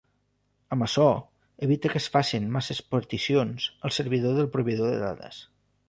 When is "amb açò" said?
0.75-1.05